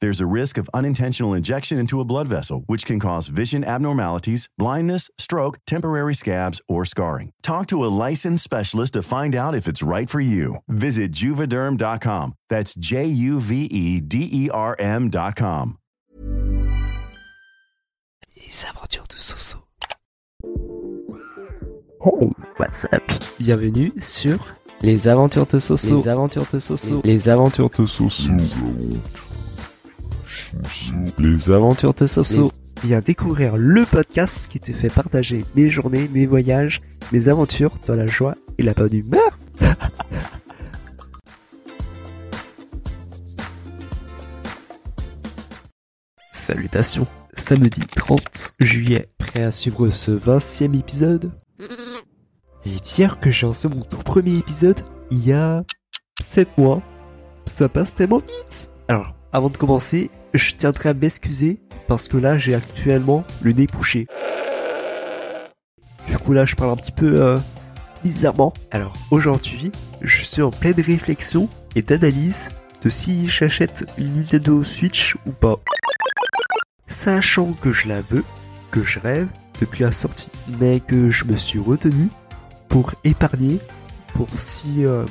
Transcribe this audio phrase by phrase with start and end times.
[0.00, 4.48] There's a risk of unintentional injection into a blood vessel, which can cause vision abnormalities,
[4.56, 7.32] blindness, stroke, temporary scabs, or scarring.
[7.42, 10.58] Talk to a licensed specialist to find out if it's right for you.
[10.68, 12.34] Visit juvederm.com.
[12.48, 15.78] That's J U V E D E R M.com.
[18.36, 19.58] Les aventures de Soso.
[22.04, 23.02] Hey, what's up?
[23.40, 24.38] Bienvenue sur
[24.80, 25.96] Les aventures de Soso.
[25.96, 27.00] Les aventures de Soso.
[27.02, 28.30] Les aventures de Soso.
[31.18, 32.50] Les aventures de Soso.
[32.84, 36.80] Viens découvrir le podcast qui te fait partager mes journées, mes voyages,
[37.12, 39.38] mes aventures dans la joie et la bonne humeur.
[46.32, 47.06] Salutations.
[47.34, 51.30] Samedi 30 juillet, prêt à suivre ce 20e épisode
[52.64, 55.62] Et dire que j'ai lancé mon tout premier épisode il y a
[56.20, 56.82] 7 mois,
[57.46, 62.38] ça passe tellement vite Alors, avant de commencer, je tiendrai à m'excuser parce que là
[62.38, 64.06] j'ai actuellement le nez bouché.
[66.06, 67.38] Du coup là je parle un petit peu euh,
[68.02, 68.52] bizarrement.
[68.70, 72.48] Alors aujourd'hui, je suis en pleine réflexion et d'analyse
[72.82, 75.58] de si j'achète une Nintendo Switch ou pas.
[76.86, 78.24] Sachant que je la veux,
[78.70, 79.28] que je rêve
[79.60, 82.08] depuis la sortie, mais que je me suis retenu
[82.68, 83.58] pour épargner
[84.14, 85.04] pour si euh,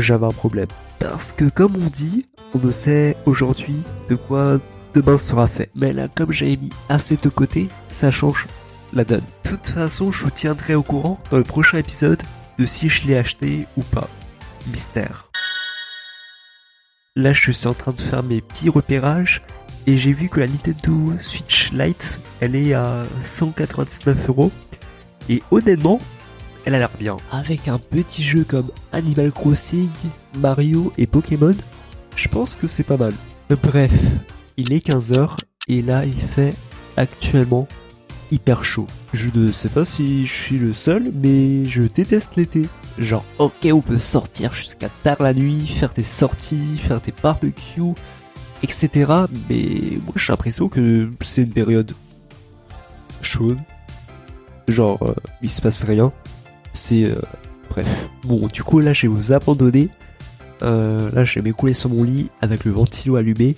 [0.00, 0.68] j'avais un problème.
[0.98, 4.58] Parce que comme on dit, on ne sait aujourd'hui de quoi
[4.94, 5.70] demain sera fait.
[5.74, 8.46] Mais là, comme j'avais mis assez de côté, ça change
[8.92, 9.22] la donne.
[9.44, 12.22] De toute façon, je vous tiendrai au courant dans le prochain épisode
[12.58, 14.08] de si je l'ai acheté ou pas.
[14.68, 15.28] Mystère.
[17.16, 19.42] Là, je suis en train de faire mes petits repérages
[19.86, 24.52] et j'ai vu que la Nintendo Switch Lite, elle est à 199 euros.
[25.28, 26.00] Et honnêtement,
[26.64, 27.16] elle a l'air bien.
[27.30, 29.90] Avec un petit jeu comme Animal Crossing,
[30.38, 31.54] Mario et Pokémon,
[32.16, 33.14] je pense que c'est pas mal.
[33.62, 33.92] Bref,
[34.56, 35.36] il est 15h
[35.68, 36.54] et là il fait
[36.96, 37.68] actuellement
[38.30, 38.86] hyper chaud.
[39.12, 42.68] Je ne sais pas si je suis le seul, mais je déteste l'été.
[42.98, 47.94] Genre, ok, on peut sortir jusqu'à tard la nuit, faire des sorties, faire des barbecues,
[48.62, 48.90] etc.
[49.48, 51.92] Mais moi j'ai l'impression que c'est une période
[53.20, 53.58] chaude.
[54.68, 56.12] Genre, euh, il se passe rien.
[56.72, 57.04] C'est...
[57.04, 57.20] euh,
[57.70, 57.86] bref.
[58.24, 59.88] Bon, du coup là je vais vous abandonner.
[60.62, 63.56] Euh, là je vais m'écouler sur mon lit avec le ventilo allumé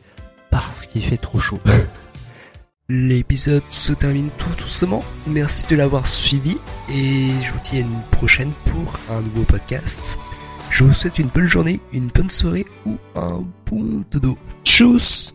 [0.51, 1.61] parce qu'il fait trop chaud.
[2.89, 5.03] L'épisode se termine tout doucement.
[5.27, 6.57] Merci de l'avoir suivi
[6.91, 10.19] et je vous dis à une prochaine pour un nouveau podcast.
[10.71, 14.37] Je vous souhaite une bonne journée, une bonne soirée ou un bon dodo.
[14.65, 15.35] Tchuss